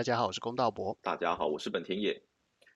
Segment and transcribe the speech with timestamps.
[0.00, 0.96] 大家好，我是龚道博。
[1.02, 2.18] 大家好，我是本田野。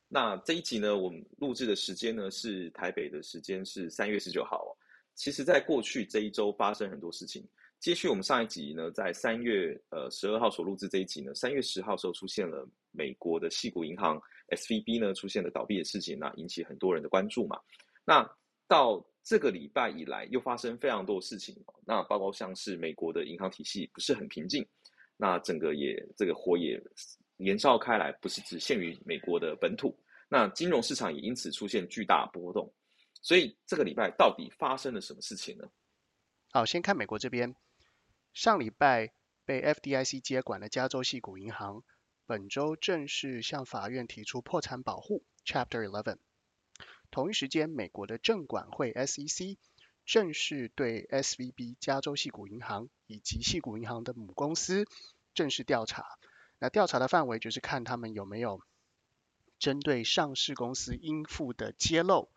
[0.09, 4.77] 那这一集呢，我们录制的时间呢是台北的时间是三月十九号。
[5.15, 7.43] 其实，在过去这一周发生很多事情。
[7.81, 17.59] 接续我们上一集呢，在三月呃十二号所录制这一集呢，三月十号时候出现了美国的系股银行 S V B 呢出现了倒闭的事情，那引起很多人的关注嘛。
[18.05, 18.23] 那
[18.69, 24.63] 到这个礼拜以来，又发生非常多事情，那包括像是美国的银行体系不是很平静，
[25.17, 26.83] 那整个也这个火也
[27.39, 32.73] 延烧开来，不是只限于美国的本土，那金融市场也因此出现巨大波动。
[33.23, 35.71] 所以这个礼拜到底发生了什么事情呢？
[36.51, 37.55] 好，先看美国这边。
[38.33, 39.13] 上礼拜
[39.45, 41.85] 被 FDIC 接管的加州系股银行，
[42.27, 46.19] 本周正式向法院提出破产保护 （Chapter 11）。
[47.11, 49.57] 同一时间，美国的证管会 SEC
[50.05, 54.87] 正式对 SVB 加州系股银行以及系股银行的母公司
[55.35, 56.05] 正式调查。
[56.59, 58.61] 那调查的范围就是看他们有没有
[59.59, 62.29] 针对上市公司应付的揭露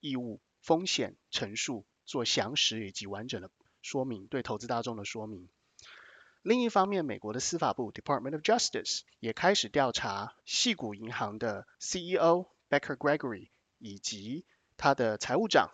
[0.00, 3.50] 义务、风险陈述做详实以及完整的。
[3.82, 5.48] 说明对投资大众的说明。
[6.42, 14.44] 另一方面，美国的司法部 Department of Justice 也开始调查系股银行的 CEO Becker Gregory 以及
[14.76, 15.70] 他的财务长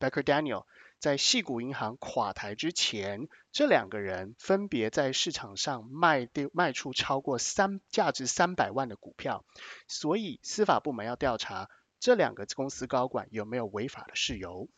[0.00, 0.64] Becker Daniel
[1.02, 9.44] 在细谷银行垮台之前，这两个人分别在市场上卖掉卖出超过三价值三百万的股票，
[9.88, 14.68] 所以司法部门要调查这两个公司高管有没有违法的事由。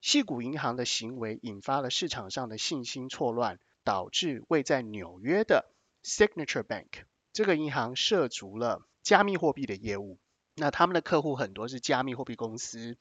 [0.00, 5.68] 系股银行的行为引发了市场上的信心错乱，导致位在纽约的
[6.04, 6.90] Signature Bank
[7.32, 10.20] 这个银行涉足了加密货币的业务。
[10.54, 12.96] 那他们的客户很多是加密货币公司。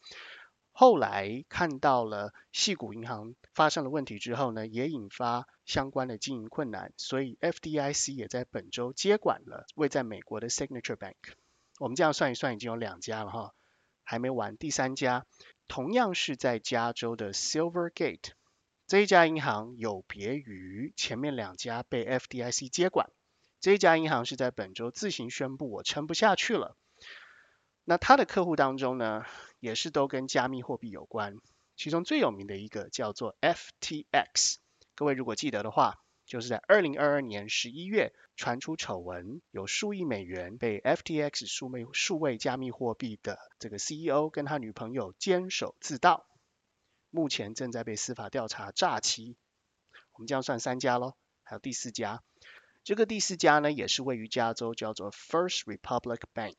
[0.78, 11.16] 后来看到了系股银行发生了问题之后呢，也引发相关的经营困难，所以 FDIC 也在本周接管了位在美国的 Signature Bank。
[11.80, 13.54] 我们这样算一算，已经有两家了哈，
[14.04, 15.26] 还没完，第三家。
[15.70, 18.34] 同样是在加州的 Silvergate
[18.86, 23.10] 这一家银行，有别于前面两家被 FDIC 接管，
[23.62, 26.76] 这一家银行是在本周自行宣布我撑不下去了。
[27.88, 29.24] 那他的客户当中呢，
[29.66, 31.38] 也是都跟加密货币有关，
[31.76, 34.58] 其中最有名的一个叫做 FTX，
[34.94, 35.96] 各位如果记得的话。
[36.28, 46.26] 就是在二零二二年十一月传出丑闻，有数亿美元被 FTX 数位数位加密货币的这个 CEO 跟他女朋友监守自盗，
[47.12, 49.38] 目前正在被司法调查诈欺。
[50.14, 52.24] 我们这样算三家喽，还有第四家。
[52.84, 56.56] 这个第四家呢，也是位于加州，叫做 First Republic Bank。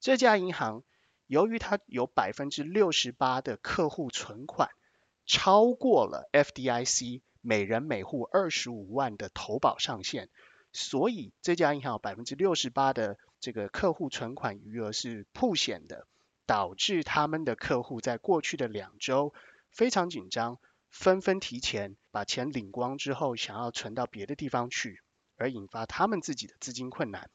[0.00, 0.82] 这家银行
[1.26, 4.70] 由于它有百分之六十八的客户存款
[5.26, 7.22] 超过了 FDIC。
[7.46, 10.30] 每人每户二十五万的投保上限，
[10.72, 16.06] 所以这家银行有百分之六十八的这个客户存款余额是铺险的，
[16.46, 19.34] 导致他们的客户在过去的两周
[19.70, 20.58] 非常紧张，
[20.88, 25.02] 纷纷提前把钱领光之后，想要存到别的地方去，
[25.36, 27.28] 而引发他们自己的资金困难。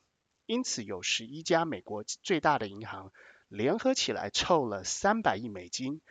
[0.47, 3.11] 因此，有十一家美国最大的银行
[3.49, 6.01] 联合起来凑了三百亿美金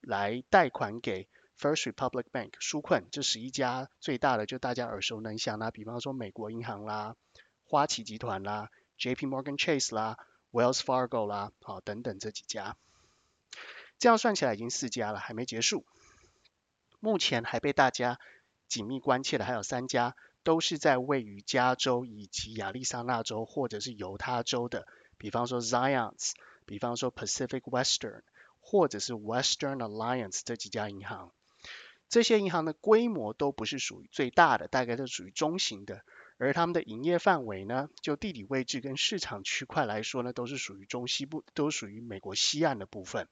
[0.00, 1.26] 来贷款给。
[1.60, 7.16] First Republic Bank 纾困，这十一家最大的就大家耳熟能详啦，比方说美国银行啦、
[7.64, 9.26] 花旗集团啦、J.P.
[9.26, 10.18] Morgan Chase 啦、
[10.52, 12.76] Wells Fargo 啦，好等等这几家，
[13.98, 15.84] 这样算起来已经四家了，还没结束。
[17.00, 18.20] 目前还被大家
[18.68, 24.86] 紧密关切的还有三家，都是在位于加州以及亚利桑那州或者是犹他州的，
[25.16, 26.34] 比方说 Zions，
[26.68, 28.20] 比方说 Pacific Western，
[28.60, 31.32] 或者是 Western Alliance 这几家银行。
[32.08, 36.02] 这些银行的规模都不是属于最大的，大概都属于中型的，
[36.38, 43.28] 而他们的营业范围呢，就地理位置跟市场区块来说呢，都是属于中西部，都属于美国西岸的部分，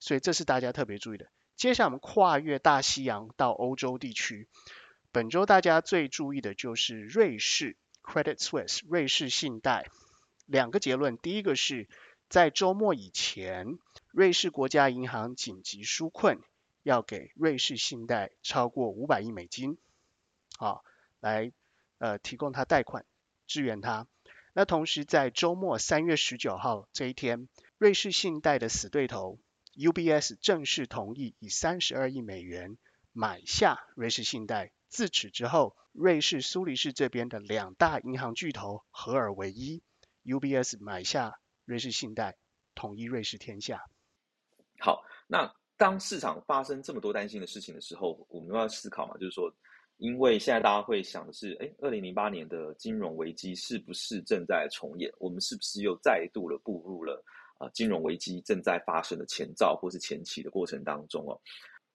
[0.00, 1.30] 所以这是大家特别注意的。
[1.56, 4.48] 接下来我们跨越大西洋到欧洲地区，
[5.12, 9.88] 本周大家最注意的就是瑞士 Credit Suisse 瑞士信贷，
[10.44, 11.88] 两个结论，第一个是
[12.30, 13.78] 在周末以前，
[14.12, 16.40] 瑞士国家银行紧急纾困。
[16.82, 19.76] 要给瑞士信贷超过五百亿美金，
[20.56, 20.82] 好，
[21.20, 21.52] 来
[21.98, 23.04] 呃提供他贷款
[23.46, 24.06] 支援他。
[24.54, 29.38] 那同时在周末三月十九号这一天，瑞士信贷的死对头
[29.76, 32.78] UBS 正式同意以三十二亿美元
[33.12, 34.72] 买下瑞士信贷。
[34.88, 39.82] 自此之后，瑞士苏黎世这边的两大银行巨头合而为一
[40.24, 41.39] ，UBS 买下
[41.70, 42.36] 瑞士信贷，
[42.74, 43.80] 统一瑞士天下。
[44.80, 45.48] 好，那。
[45.76, 49.50] 当市场发生这么多担心的事情的时候，我们要思考嘛，就是说，
[49.96, 55.10] 因为现在大家会想的是，哎，二零零八年的金融危机是不是正在重演？
[55.18, 57.24] 我们是不是又再度了步入了
[57.56, 61.40] 啊金融危机正在发生的前兆或是前期的过程当中哦？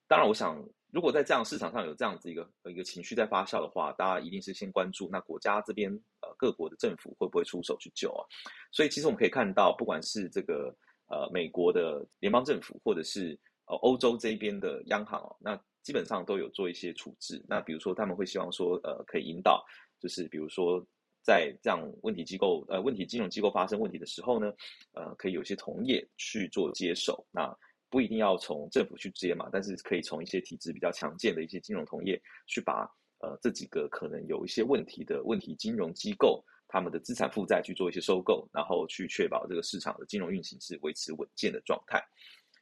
[0.07, 0.57] 当然，我想
[0.95, 8.23] 如果在这样市场上有这样子一个一个情绪在发酵的话，大家一定是先关注那国家这边呃各国的政府会不会出手去救啊？
[8.71, 10.73] 所以其实我们可以看到，不管是这个
[11.07, 17.43] 呃美国的联邦政府，或者是呃欧洲这边的央行，那基本上都有做一些处置。
[17.45, 19.65] 那比如说他们会希望说，呃，可以引导，
[19.99, 20.81] 就是比如说
[21.21, 24.49] 在这样问题机构，呃，问题金融机构发生问题的时候呢，
[24.93, 27.27] 呃，可以有些同业去做接手。
[27.31, 27.53] 那
[27.95, 32.85] 不一定要从政府去接嘛，但是可以从一些体制比较强健的一些金融同业去把
[33.19, 42.03] 呃这几个可能有一些问题的问题金融机构他们的资产负债去做一些收购，然后去确保这个市场的金融运行是维持稳健的状态。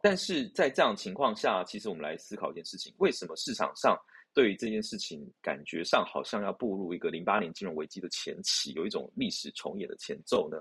[0.04, 3.98] 但是在这样情况下，其实我们来思考一件事情：为什么市场上
[4.36, 10.58] 对于这件事情感觉上好像要步入一个零八年金融危机的前期，有一种历史重演的前奏呢？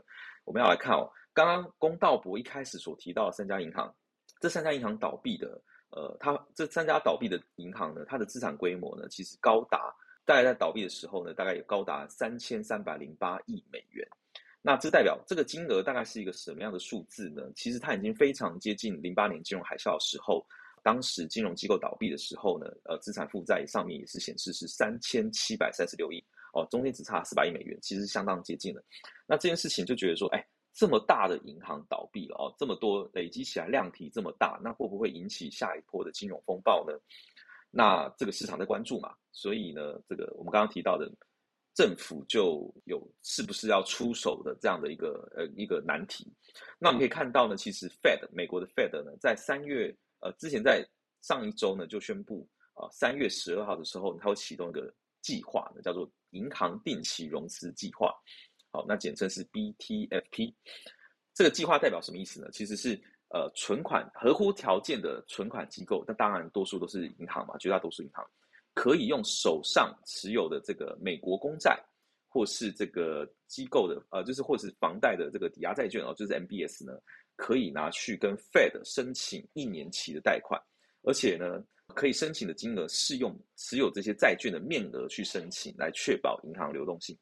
[0.47, 3.95] 我们要来看哦，刚刚龚道博一开始所提到的三家银行，
[4.43, 9.95] 这三家银行倒闭的，呃，它这三家倒闭的银行呢，它的资产规模呢，其实高达
[10.25, 14.05] 大概在倒闭的时候呢，大概也高达三千三百零八亿美元。
[14.61, 17.43] 那这代表这个金额大概是一个什么样的数字呢？
[17.55, 20.45] 其实它已经非常接近零八年金融海啸的时候，
[20.83, 26.23] 当时金融机构倒闭的时候呢，呃，资产负债上面也是显示是三千七百三十六亿
[26.53, 28.83] 哦，中间只差四百亿美元，其实相当接近了。
[29.27, 36.99] 那这件事情就觉得说，哎，这么大的银行倒闭了哦，这么多累积起来量体这么大，那会不会引起下一波的金融风暴呢？
[37.71, 41.11] 那这个市场在关注嘛，所以呢，这个我们刚刚提到的。
[41.75, 46.31] 政府就有是不是要出手的这样的一个呃一个难题。
[46.79, 49.91] 那我们可以看到呢，其实 Fed 美国的 Fed 呢，在三月
[50.21, 50.87] 呃之前在
[51.23, 54.93] 上一周呢就宣布啊，三月十二号的时候，它会启动一个
[55.23, 58.15] 计划呢，叫做银行定期融资计划。
[58.73, 60.55] 好，那简称是 BTFP。
[61.35, 62.49] 这个计划代表什么意思呢？
[62.53, 62.99] 其实是
[63.29, 68.27] 呃存款合乎条件的存款机构，那当然多数都是银行嘛，绝大多数银行。
[68.75, 71.79] 可以用手上持有的这个美国公债，
[72.27, 76.99] 或是这个机构的呃，就是或是房贷的这个抵押债券哦，就是 MBS 呢，
[77.37, 80.59] 可以拿去跟 Fed 申请一年期的贷款，
[81.03, 87.15] 而且呢，可以申请的金额是用持有这些债券的面额去申请，来确保银行流动性。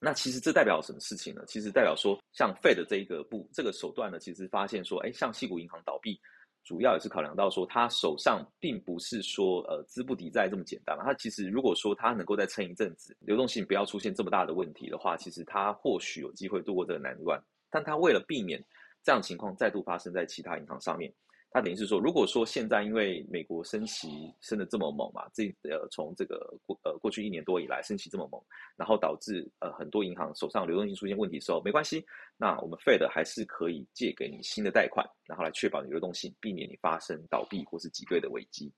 [0.00, 1.42] 那其实这代表什么事情呢？
[1.46, 6.20] 其实代表说，像 Fed 这一个步这个手段呢，其实发现说，哎，像西谷银行倒闭。
[6.64, 10.98] 主要也是考量到说，他手上并不是说呃资不抵债这么简单。
[11.02, 17.42] 他其实如果说他能够再撑一阵子，流动性不要出现这么大的问题的话，其实他或许有机会度过这个难关。
[17.70, 18.62] 但他为了避免
[19.02, 21.12] 这样情况再度发生在其他银行上面。
[21.58, 28.40] 它等于是说，如果说现在因为美国升息升的这么猛嘛，这呃从这个过呃过去一年多以来升息这么猛，
[28.76, 32.06] 然后导致呃很多银行手上流动性出现问题的时候，没关系，
[32.36, 38.72] 那我们 Fed 还是可以借给你新的贷款，然后来确保你流动性，避免你发生倒闭或是挤兑的危机。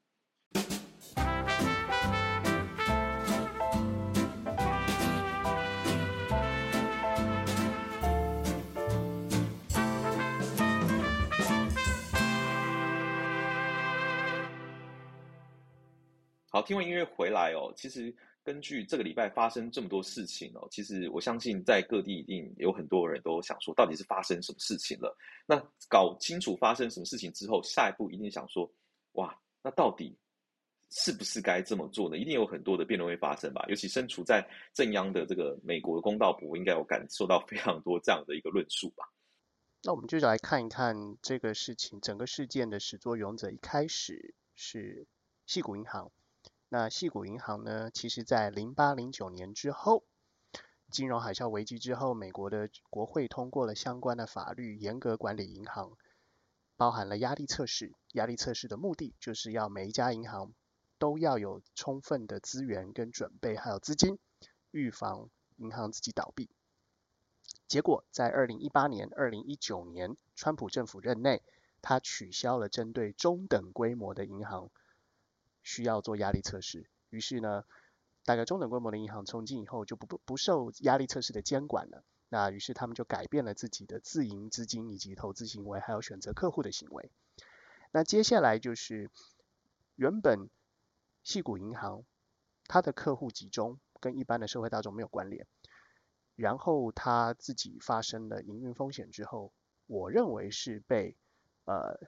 [16.62, 17.72] 听完音乐回来哦。
[17.76, 25.16] 其实根据这个礼拜发生这么多事情哦，其实我相信在各地一定有很多人都想说，到底是发生什么事情了？
[25.46, 25.56] 那
[25.88, 28.70] 搞清楚发生什么事情之后，下一步一定想说，
[29.12, 30.16] 哇，那到底
[30.90, 32.16] 是不是该这么做呢？
[32.16, 33.64] 一定有很多的辩论会发生吧？
[33.68, 39.04] 尤其身处在正央的这个美国的公道部，应该有感受到非常多这样的一个论述吧？
[39.82, 45.06] 那我们就来看一看这个事情，整个事件的始作俑者一开始是
[45.46, 46.10] 细谷银行。
[46.72, 47.90] 那细谷银行呢？
[47.90, 50.04] 其实，在零八零九年之后，
[50.88, 55.98] 金融海啸危机之后，美国的国会通过了相关的法律，严格管理银行，
[56.76, 57.92] 包含了压力测试。
[58.12, 60.52] 压力测试的目的，就是要每一家银行
[60.96, 64.20] 都要有充分的资源跟准备，还有资金，
[64.70, 66.48] 预防银行自己倒闭。
[67.66, 71.42] 结果，在二零一八年、二零一九年，川普政府任内，
[71.82, 74.70] 他取消了针对中等规模的银行。
[75.62, 77.64] 需要做压力测试，于是呢，
[78.24, 82.04] 大概中等规模的银行从今以后就不不不受压力测试的监管了。
[82.28, 87.10] 那于是他们就改变了自己的自营资金以及投资行为，还有选择客户的行为。
[87.90, 89.10] 那接下来就是
[89.96, 90.48] 原本
[91.24, 92.04] 细谷银行
[92.66, 95.46] 它的客户集中跟一般的社会大众没有关联，
[96.36, 99.52] 然后它自己发生了营运风险之后，
[99.86, 101.16] 我认为是被
[101.64, 101.98] 呃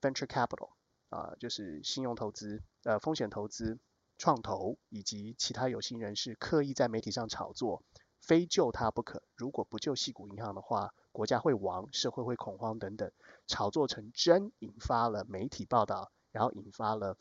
[0.00, 0.70] venture capital
[1.10, 2.60] 啊就是信用投资。
[2.82, 3.78] 呃，风险投资
[4.16, 7.82] 创投以及其他有心人士刻意在媒体上炒作，
[8.20, 9.22] 非救它不可。
[9.34, 13.12] 如果不救细谷银行的话，国家会亡，社会会恐慌等等，
[13.46, 17.18] 炒作成真，引发了媒体报道，然后引发了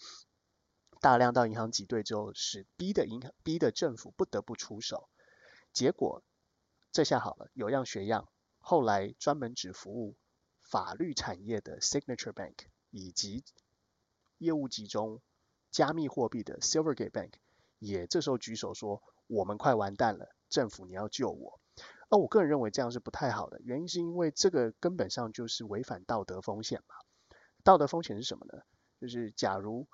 [1.01, 5.09] 大量到银行挤兑之后，使逼的银行逼的政府不得不出手。
[5.73, 6.23] 结果
[6.93, 10.15] 这下好了，有样学样，后来专门只服务
[10.61, 12.55] 法律产业的 Signature Bank
[12.91, 13.43] 以及
[14.37, 15.21] 业务集中。
[15.71, 17.33] 加密货币的 Silvergate Bank
[17.77, 21.59] 也这时候举手说：“我们快完蛋了，政府你要救我。”
[22.09, 26.95] 而我个人认为这样是不太好的，原因是因为这个根本上就是违反道德风险嘛。
[27.63, 28.63] 道德风险是什么呢？
[28.99, 29.87] 就是假如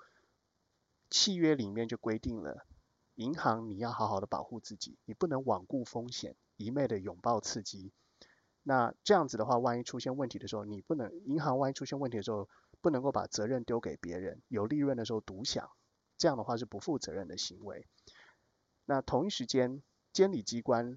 [1.10, 2.66] 契约里面就规定了，
[3.14, 7.92] 银行你要好好的保护自己，你不能罔顾风险，一昧的拥抱刺激。
[8.62, 12.48] 那这样子的话，万一出现问题的时候，你不能银行万一出现问题的时候。
[12.86, 15.72] 不能够把责任丢给别人，有利润的时候独享，
[16.16, 17.88] 这样的话是不负责任的行为。
[18.84, 20.96] 那同一时间，监理机关，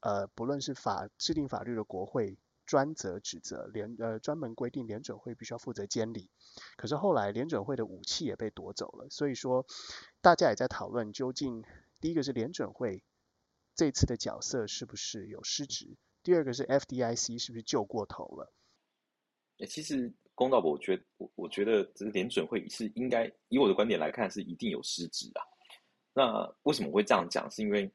[0.00, 6.30] 呃，不论是法制定法律的国会，专责指责联，呃，专门规定联准会必须要负责监理。
[6.78, 9.66] 可是后来联准会的武器也被夺走了，所以说
[10.22, 11.62] 大家也在讨论，究竟
[12.00, 13.04] 第一个是联准会
[13.74, 18.54] 这次的角色是不是有失职，第二个是 FDIC 是不是救过头了？
[19.58, 20.14] 诶，其实。
[20.36, 20.60] 公道？
[20.60, 25.42] 我觉我我觉得这个联准会是应该以我的观点来看是一定有失职啊。
[26.14, 27.50] 那为什么会这样讲？
[27.50, 27.90] 是因为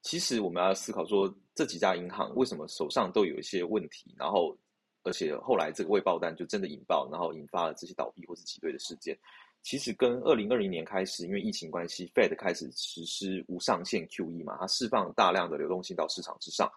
[0.00, 4.56] 其实我们要思考说这几家银行为什么手上都有一些问题，然后
[5.02, 9.18] 而且后来这个未爆弹就真的引爆，然后引发了这些倒闭或是挤兑的事件。
[9.62, 16.70] 其实跟二零二零年开始，因为疫情关系，Fed 开始实施无上限 QE 嘛，它释放大量的流动性到市场之上。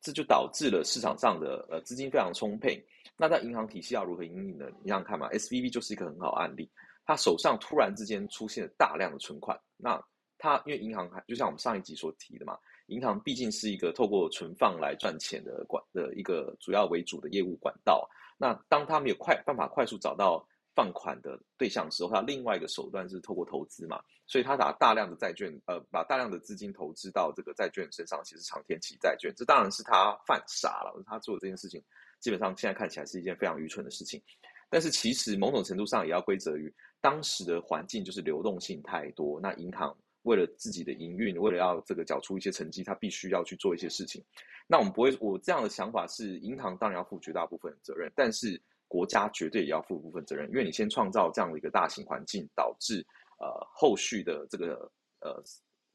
[0.00, 2.82] 这就导致了市场上的呃资金非常充沛。
[3.16, 4.66] 那在银行体系要如何营运呢？
[4.82, 6.70] 你想看嘛，S V B 就是一个很好案例。
[7.04, 10.02] 他手上突然之间出现了大量的存款，那
[10.38, 18.08] 他因为银行还就像我们上一集所提的嘛，银行毕竟是一个透过存放来赚钱的管的一个主要为主的业务管道。
[18.36, 20.46] 那当他没有快办法快速找到。
[20.76, 31.02] 放款的对象的时候，他另外一个手段是透过投资嘛，所以他把大量的债券，呃，把大量的资金投资到这个债券身上，其实长天期债券，这当然是他犯傻了。
[31.06, 31.82] 他做的这件事情，
[32.20, 34.22] 基本上现在看起来是一件非常愚蠢的事情。
[34.68, 39.40] 但是其实某种程度上也要归责于当时的环境，就是流动性太多。
[39.40, 44.24] 那银行为了自己的营运，为了要这个缴出一些成绩，他必须要去做一些事情。
[44.66, 48.60] 那我们不会，我这样的想法是，银行当然要负绝大部分的责任，但是。
[48.88, 53.04] 国家绝对也要负部分责任，因为你先创造这样的一个大型环境，导致
[53.40, 54.88] 呃后续的这个
[55.22, 55.42] 呃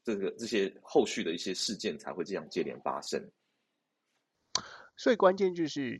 [0.04, 3.18] 这个这些后续的一些事件才会这样接连发生。
[4.98, 5.98] 所以关键就是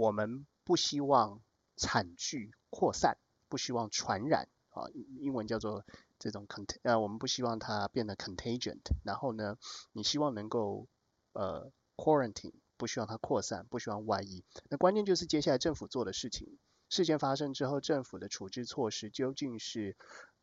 [0.00, 1.42] 我们不希望
[1.76, 3.18] 惨剧扩散，
[3.50, 4.88] 不希望传染啊，
[5.18, 5.84] 英文叫做
[6.18, 8.78] 这种 cont 呃，我们不希望它变得 contagion。
[9.04, 9.58] 然后呢，
[9.92, 10.88] 你希望能够
[11.32, 12.54] 呃 quarantine。
[12.78, 14.42] 不希望它扩散，不希望外溢。
[14.70, 16.56] 那关键就是接下来政府做的事情。
[16.88, 19.98] 事件发生之后，政府的处置措施究竟是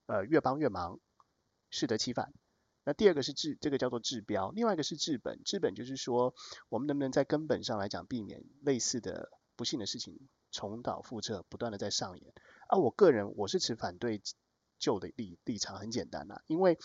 [0.06, 1.00] 呃越帮越忙，
[1.72, 2.32] 适得其反。
[2.84, 5.42] 那第二个是治，这个叫做治标；另外一个是治本。
[5.44, 6.36] 治本就是说，
[6.70, 12.34] 我们能不能在根本上来讲，避免类似的不幸的事情重蹈覆辙，不断的在上演。
[12.70, 14.22] 而我个人我是持反对
[14.80, 16.80] 旧的立立场，很简单呐，因为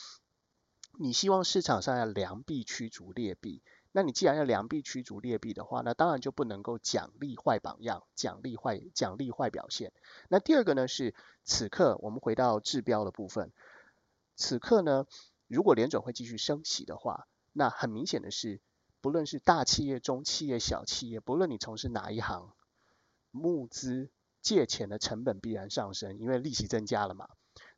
[0.98, 3.62] 你希望市场上要良币驱逐劣币。
[3.94, 9.92] 那你既然要良币驱逐劣币的话，那当然就不能够奖励坏榜样，奖励坏奖励坏表现。
[10.30, 11.14] 那第二个呢是，
[11.44, 13.52] 此刻我们回到治标的部分，
[14.34, 15.06] 此刻呢，
[15.46, 18.62] 如果联准会继续升息的话，那很明显的是，
[19.02, 22.54] 不论是大企业、中企业、小企业，不论你从事哪一行，
[23.32, 24.10] 募资
[24.40, 27.28] 借钱的成本必然上升，因为利息增加了嘛。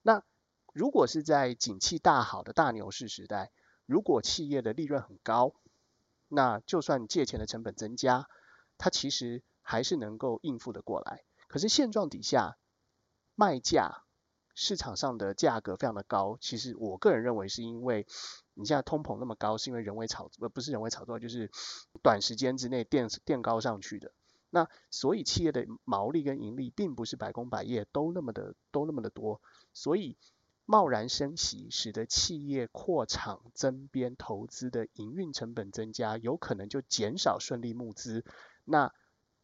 [0.03, 0.23] 那
[0.75, 3.51] 如果是在景气大好的大牛市时代，
[3.87, 5.55] 如果企业的利润很高，
[6.29, 8.29] 那就算借钱的成本增加，
[8.77, 11.23] 它其实还是能够应付的过来。
[11.49, 12.59] 可是现状底下，
[13.37, 14.03] 卖价
[14.55, 16.39] 市场上的价格非常的高。
[16.41, 18.07] 其实我个人认为是因为
[18.55, 21.51] 你现在通膨那么高，是因为人为炒呃不是人为炒作，就是
[22.03, 24.13] 短时间之内垫垫高上去的。
[24.55, 29.41] 那所以企业的毛利跟盈利并不是百工百业都那么的都那么的多，
[29.73, 30.17] 所以。
[30.67, 38.25] 贸然升息，使得企业扩厂增编投资的营运成本增加，有可能就减少顺利募资。
[38.65, 38.91] 那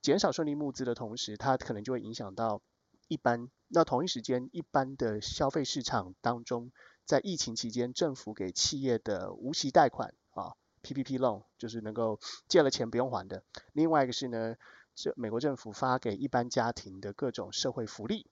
[0.00, 2.62] 减少顺利募资的同时，它可能就会影响到
[3.06, 3.50] 一般。
[3.68, 6.72] 那同一时间，一般的消费市场当中，
[7.04, 13.44] 在疫情期间，政府给企业的无息贷款啊，PPP loan，就是能够借了钱不用还的。
[13.74, 14.56] 另外一个是呢，
[15.02, 18.26] 这美国政府发给一般家庭的各种社会福利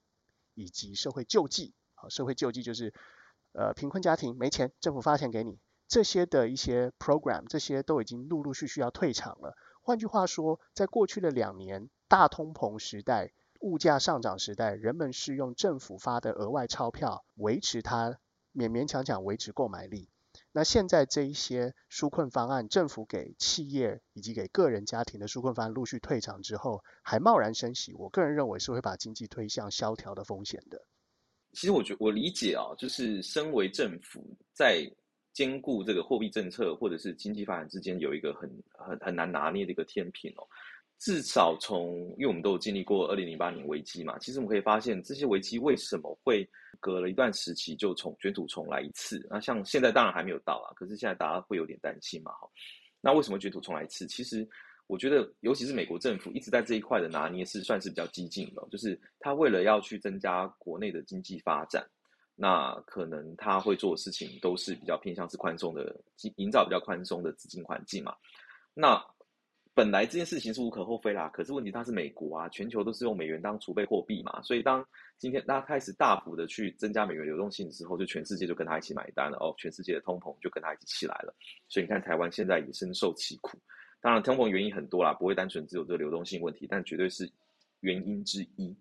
[0.52, 1.72] 以及社会救济。
[1.94, 2.92] 好，社会救济就是，
[3.52, 5.58] 呃贫困家庭没钱，政府发钱给你，
[5.88, 9.56] 这些的一些 program，这些都已经陆陆续续要退场了。
[9.80, 18.18] 换句话说，在过去的两年大通膨时代、物价上涨时代，人们是用政府发的额外钞票维持它
[18.54, 20.10] 勉勉强强维持购买力。
[20.58, 30.82] 那现在这一些纾困方案，政府给企业以及给个人家庭的纾困方案陆续退场之后，还贸然升息，我个人认为是会把经济推向萧条的风险的。
[31.52, 34.84] 其实我觉我理解啊，就是身为政府在。
[35.34, 40.42] 兼顾这个货币政策或者是经济发展之间有一个很很很难拿捏的一个天平哦。
[40.98, 46.48] 至少从，因为我们都有经历过二零零八年危机嘛，其实我们可以发现这些危机为什么会
[46.80, 49.24] 隔了一段时期就重卷土重来一次？
[49.30, 52.48] 那像现在当然还没有到啊，可是现在大家会有点担心嘛，哈。
[53.00, 54.06] 那为什么卷土重来一次？
[54.06, 54.46] 其实
[54.88, 61.86] 我觉得，尤其是美国政府一直在这一块的拿捏是算是比较激进的，就是他为了要去增加国内的经济发展。
[62.40, 65.94] 那可能他会做的事情都是比较偏向是宽松的，
[66.36, 68.14] 营造比较宽松的资金环境嘛。
[68.74, 69.04] 那
[69.78, 74.84] 本来这件事情是无可厚非啦，可是问题它是美国啊，全球都是用美元当储备货币嘛，所以当
[75.18, 81.32] 今天大家开始大幅的去增加美元流动性的时候，就全世界就跟他一起买单了哦，全世界的通膨就跟他一起起来了。
[81.68, 83.56] 所以你看台湾现在也深受其苦。
[84.00, 87.30] 当然通膨原因很多啦，不会单纯只有这个流动性问题，但绝对是
[87.78, 88.76] 原因之一。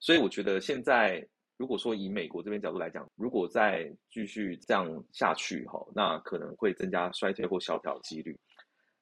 [0.00, 1.24] 所以我觉得现在。
[1.56, 8.34] 如果说以美国这边角度来讲，如果再继续这样下去哈，那可能会增加衰退或萧条几率。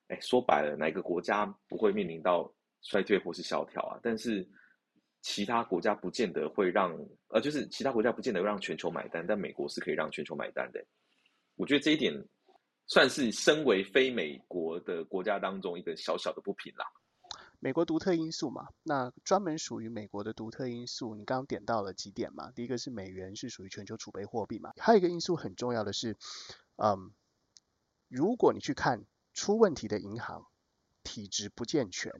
[0.08, 4.00] 哎，说白了，哪个国家不会面临到衰退或是萧条啊？
[4.02, 4.48] 但是
[5.20, 6.96] 其他国家不见得会让，
[7.28, 10.84] 呃，就是其他国家不见得让全球买单，但美国是可以让全球买单的。
[11.56, 12.14] 我觉得这一点
[12.86, 16.86] 算是身为非美国的国家当中一个小小的不平啦。
[17.60, 22.52] 美国独特因素嘛，那专门属于美国的独特因素，你刚刚点到了几点嘛？
[22.52, 26.16] 第一个是美元是属于全球储备货币嘛，还有一个因素很重要的是，
[26.76, 27.12] 嗯，
[28.06, 29.04] 如果你去看
[29.38, 30.46] 出问题的银行
[31.04, 32.12] 体质不健全，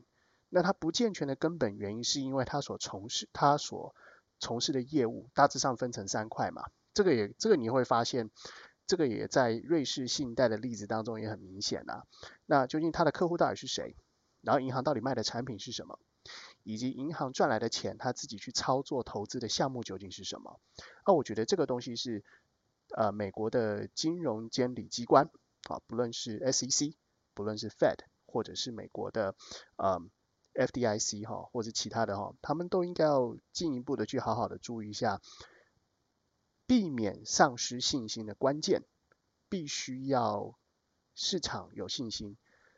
[0.51, 3.93] 那它不健全的根本原因是因为它所从事它所
[4.39, 8.31] 从事的业务大致上分成三块嘛，这个也这个你会发现，
[8.87, 12.05] 这个也在瑞士信贷的例子当中也很明显啊。
[12.47, 13.97] 那究竟它的客户到底是谁？
[14.43, 15.99] 然后银行到底卖的产品是什么，
[16.63, 20.61] 以及银行赚来的钱，他自己去操作投资的项目究竟是什么？
[21.05, 22.23] 那我觉得这个东西是，
[22.97, 25.29] 呃，美国的金融监理机关
[25.69, 26.95] 啊，不论是 SEC，
[27.39, 29.37] 不论是 Fed，或者是美国的
[29.77, 30.01] 呃
[30.55, 35.21] FDIC 哈，或者其他的哈，他们都应该要进一步的去好好的注意一下，
[36.67, 38.83] 避免丧失信心的关键，
[39.49, 40.59] 必须要
[41.15, 42.37] 市场有信心。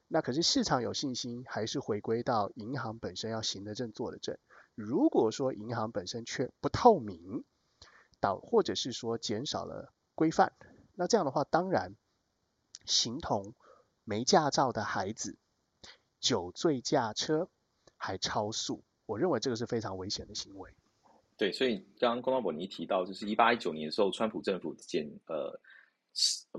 [0.08, 4.36] 那可是市场有信心，还是回归到银行本身要行得正、坐得正。
[4.74, 7.44] 如果说银行本身却不透明，
[8.20, 10.52] 导或者是说减少了规范，
[10.96, 11.96] 那这样的话，当然
[12.84, 13.54] 形同
[14.04, 15.36] 没驾照的孩子
[16.20, 17.48] 酒醉驾车
[17.96, 20.70] 还超速，我认为这个是非常危险的行为。
[21.36, 25.60] 对，所以刚刚龚道伯尼提到，就是一八一九年的时候，川普政府减呃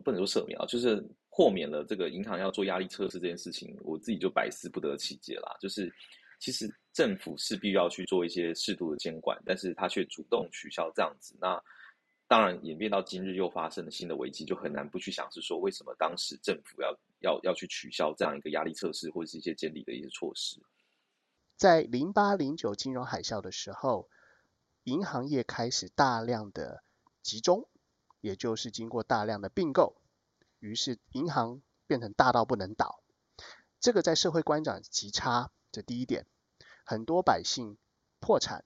[0.03, 1.03] 不能说赦免啊，就是。
[1.33, 5.55] 豁免了这个银行要做压力测试这件事情，我自己就百思不得其解啦。
[5.61, 5.89] 就是
[6.41, 11.57] 其实政府势必要去做一些适度的监管，但是他却主动取消这样子，那
[12.31, 20.61] 当然演变到今日又发生了新的危机，就很难不去想是说为什么当时政府要要要去取消这样一个压力测试或者是一些监理的一些措施。
[21.57, 24.07] 在零八零九金融海啸的时候，
[24.85, 26.85] 银行业开始大量的
[27.21, 27.67] 集中，
[28.21, 29.97] 也就是经过大量的并购。
[30.59, 33.03] 于是银行变成大到不能倒，
[33.81, 35.51] 这个在社会观感极差。
[35.69, 36.25] 这第一点，
[36.85, 37.75] 很多百姓
[38.21, 38.63] 破产，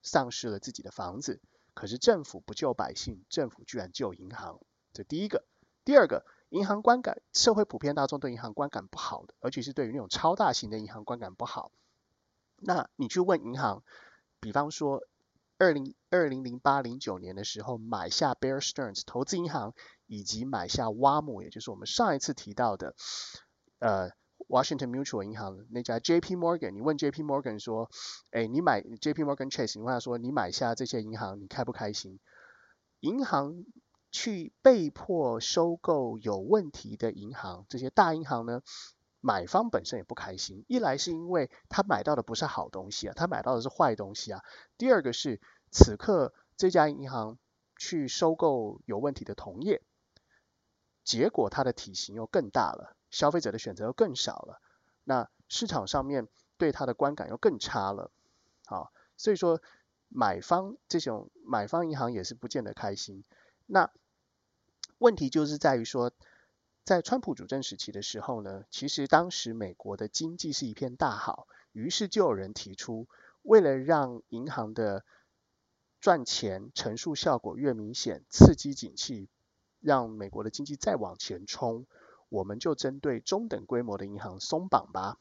[0.00, 1.42] 丧失了自己的房子。
[1.74, 4.60] 可是政府不救百姓，政府居然救银行。
[4.92, 5.44] 这第一个。
[5.84, 11.72] 第二个，银行观感，社会普遍大众对银行观感不好的，而且是对于那种超大型的银行观感不好。
[12.58, 13.82] 那你去问银行，
[14.40, 15.02] 比方说
[15.58, 19.74] 二零二零零八零九年的时候买下 Bear Stearns 投资银行。
[20.08, 22.94] 以及买下挖姆，也就是我们上一次提到的，
[23.78, 24.10] 呃
[24.48, 26.36] ，Washington Mutual 银行那家 J.P.
[26.36, 27.22] Morgan，你问 J.P.
[27.22, 27.90] Morgan 说，
[28.30, 29.22] 哎，你买 J.P.
[29.22, 32.18] Morgan Chase，你问他说，你买下这些银行，你开不开心？
[33.00, 33.64] 银行
[34.10, 38.62] 去被迫收购有问题的银行，这些大银行呢，
[39.20, 40.64] 买方本身也不开心。
[40.68, 44.42] 一来是因为他买到的不是好东西啊，他买到的是坏东西啊。
[44.78, 47.38] 第二个是此刻这家银行
[47.76, 49.82] 去收购有问题的同业。
[51.04, 54.60] 结果它的体型又更大了，消费者的选择又更少了，
[55.04, 58.10] 那市场上面对它的观感又更差了，
[58.66, 59.62] 好，所以说
[60.08, 63.22] 买方这种买方银行也是不见得开心。
[63.66, 63.92] 那
[64.98, 66.12] 问题就是在于说，
[66.84, 73.08] 在川普主政时期的时候呢，其实当时美国的经济是一片大好，于是就有人提出，
[73.42, 75.04] 为了让银行的
[76.00, 79.28] 赚钱乘数效果越明显，刺激景气，
[79.80, 81.86] 让美国的经济再往前冲，
[82.32, 85.18] 我们就针对中等规模的银行松绑吧。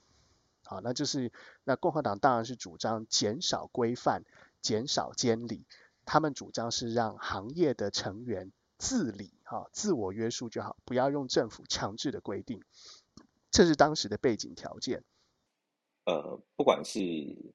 [0.63, 1.34] 好，那就是
[1.65, 4.24] 那共和党当然是主张减少规范、
[4.62, 5.65] 减少监理，
[6.06, 12.63] 他们主张是让行业的成员自理，哈，自我约束就好，不要用政府强制的规定，
[13.52, 15.04] 这是当时的背景条件。
[16.06, 17.00] 呃，不管是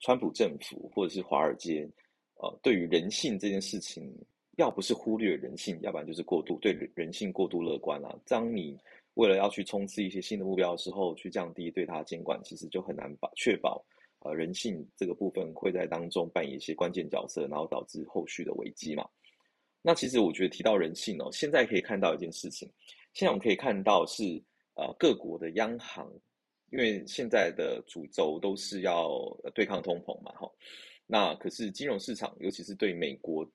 [0.00, 1.90] 川普政府或者是华尔街，
[2.34, 4.12] 呃，对于人性这件事情，
[4.56, 8.14] 要不是忽略人性，要不然就是过度对人性过度乐观啊。
[8.26, 8.78] 当你
[9.16, 13.84] 为了要去冲刺一些新的目标的时候，去降低对它监管，其实就很难把确保
[14.20, 19.08] 呃人性这个部分会在当中扮演一些关键角色，然后导致后续的危机嘛。
[19.80, 22.70] 那其实我觉得提到人性哦，现在可以看到一件事情，
[23.14, 24.22] 现在我们可以看到是
[24.74, 26.12] 呃各国的央行，
[26.70, 29.08] 因为现在的主轴都是要
[29.54, 30.50] 对抗通膨嘛，哈。
[31.06, 33.48] 那可是金融市场，尤其是对美国。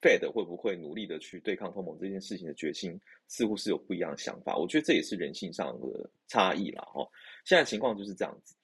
[0.00, 4.56] Fed 会不会努力的去对抗通膨这件事情的决心，似乎是有不一样的想法。
[4.56, 7.06] 我觉得这也是人性上的差异了哈。
[7.44, 8.54] 现在情况就是这样子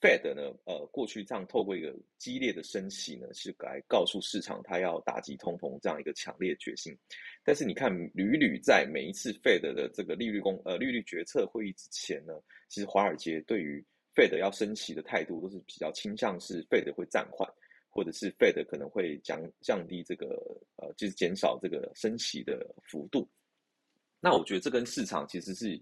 [0.00, 6.96] ，Fed 呢，呃，过去这样透过一个激烈的升息呢，是来告诉市场它要打击通膨这样一个强烈决心。
[7.42, 12.34] 但是你看，屡屡在每一次 Fed 的这个利率公呃利率决策会议之前呢，
[12.68, 17.50] 其实华尔街对于 Fed 要升息的态度都是比较倾向是 Fed 会暂缓。
[17.94, 20.26] 或者是 Fed 可能会降降低这个
[20.76, 23.28] 呃，就是减少这个升息的幅度。
[24.20, 25.80] 那我觉得这跟市场其实是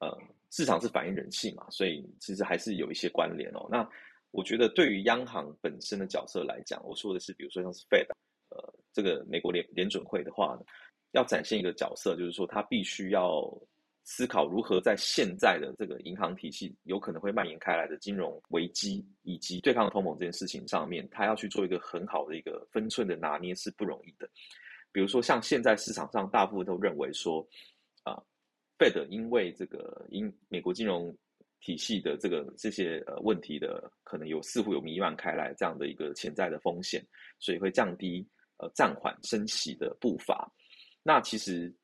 [0.00, 0.14] 呃，
[0.50, 3.66] 市场是反映人性嘛，所以其实还是有一些关联哦。
[3.70, 3.88] 那
[4.30, 8.06] 我觉得对于央行本身的角色来讲，我说的是，比如说像是 Fed，
[8.50, 10.66] 呃，这个美国联联准会的话呢，
[11.12, 13.50] 要展现一个角色，就是说它必须要。
[14.08, 24.30] 思考如何在现在的这个银行体系有可能会蔓延开来的金融危机以及对抗通膨这件事情上面，他要去做一个很好的一个分寸的拿捏是不容易的。
[24.92, 27.44] 比如说，像现在市场上大部分都认为说，
[28.04, 28.16] 啊
[28.78, 31.12] ，Fed 因为这个因美国金融
[31.58, 37.04] 体系的这个这些呃问题的可能有似乎有弥漫开来这样的一个潜在的风险，
[37.40, 38.24] 所以会降低
[38.58, 40.48] 呃暂缓升息的步伐。
[41.02, 41.74] 那其实。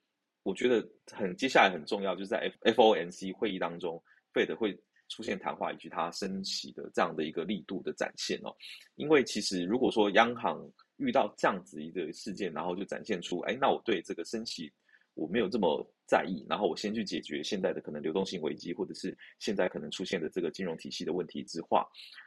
[0.43, 4.03] 我觉得很接下来很重要，就是在 F F O N C 会议当中
[4.33, 4.77] ，Fed 会
[5.09, 8.55] 出现谈话以及它升息的这样的一个力度的展现哦。
[8.97, 10.59] 因为其实如果说央行
[10.97, 14.73] 遇到这样子一个事件，然后就展现出，哎，那我对这个升息
[15.15, 21.87] 我没有这么在意，然后我先去解决现在的可能流动性危机，或者是现在可能出现的这个金融体系的问题之话，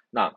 [0.09, 0.33] 那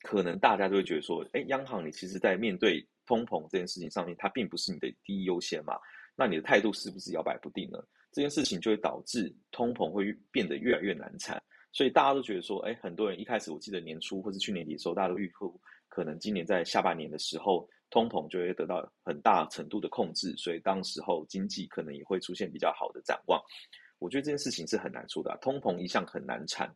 [0.00, 5.74] 可能大家就会觉得说，哎，央行你其实在面对通膨这件事情上面，它并不是你的第一优先嘛。
[6.14, 7.78] 那你的态度是不是摇摆不定呢？
[8.12, 23.40] 这件事情就会导致通膨会变得越来越难缠，所以大家都觉得说，哎，很多人一开始我记得年初或是去年底的时候，大家都预估可能今年在下半年的时候，通膨就会得到很大程度的控制，所以当时候经济可能也会出现比较好的展望。
[23.98, 26.70] 我觉得这件事情是很难说的，通膨一向很难缠。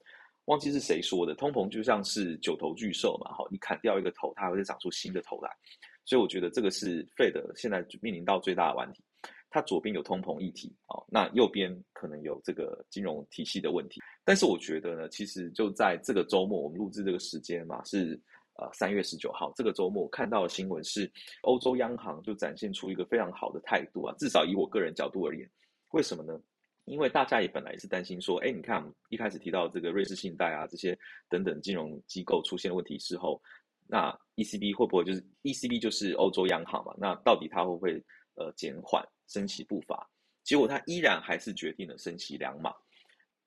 [0.46, 5.50] 忘记是谁说的，通膨就像是九头巨兽嘛，好，你砍掉一个头，它会再长出新的头来。
[6.04, 9.02] 所以我觉得这个是费的现在面临到最大的问题。
[9.50, 14.00] 它左边有通膨议题，哦，那右边可能有这个金融体系的问题。
[14.24, 18.20] 但是我觉得呢，其实就在这个周末，我们录制这个时间嘛，是
[18.56, 19.52] 呃三月十九号。
[19.56, 21.10] 这个周末看到的新闻是，
[21.42, 25.48] 欧洲央行就展现出一个非常好的态度啊，至少以我个人角度而言，
[25.92, 26.38] 为什么呢？
[26.84, 30.96] 因为大家也本来也是担心说，哎，你看一开始提到这个瑞士信贷啊，这些
[31.28, 33.42] 等等金融机构出现问题之后，
[33.88, 36.94] 那 ECB 会不会就是 ECB 就是欧洲央行嘛？
[36.96, 38.00] 那到底它会不会
[38.36, 39.04] 呃减缓？
[39.28, 40.08] 升息步伐，
[40.44, 42.72] 结果他依然还是决定了升息两码。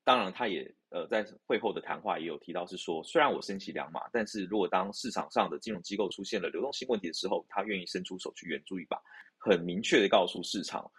[0.04, 9.02] 当然，他也呃在会后的谈话也有提到，是说虽然我升息两码，但是如果当市场上的金融机构出现了流动性问题的时候，他愿意伸出手去援助一把，
[9.38, 10.92] 很明确的告诉市场，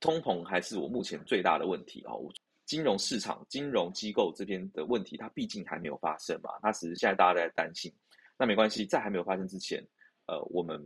[0.00, 2.26] 通膨还是我目前最大的问题哦。
[2.64, 7.92] 金融市场、金融机构这边的问题，它毕竟还没有发生嘛，它只是现在大家在担心。
[8.38, 9.86] 那没关系，在还没有发生之前，
[10.24, 10.82] 呃，我们。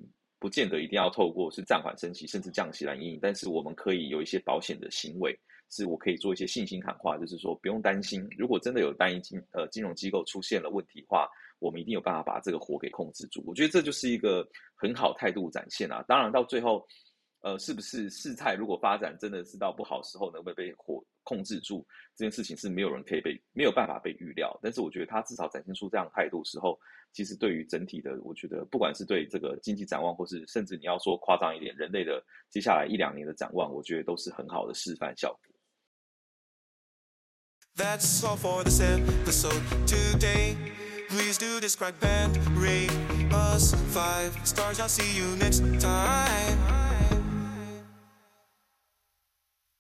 [0.47, 5.37] 不见得一定要透过是暂缓升息甚至降息来应应，但是我们可以有一些保险的行为，
[5.71, 11.29] 是我可以做一些信心喊话，就是说不用担心，如果真的有单一金呃金融机构出现了问题的话，
[11.59, 13.43] 我们一定有办法把这个火给控制住。
[13.45, 16.05] 我觉得这就是一个很好态度展现啊。
[16.07, 16.87] 当然到最后，
[17.47, 21.87] 呃，是不是事态如果发展真的是到不好时候，能不能被火控制住？
[22.17, 24.59] 这件事情是没有人可以被没有办法被预料。
[24.61, 26.77] 但是我觉得他至少展现出这样态度时候，
[27.13, 35.55] 其实对于整体的，我觉得不管是对这个经济展望，或是甚至你要说夸张一点，人类的接下来一两年的展望，我觉得都是很好的示范效果。
[37.77, 40.57] That's all for this episode today.
[41.09, 42.91] Please do describe and rate
[43.31, 44.81] us five stars.
[44.81, 46.76] I'll see you next time.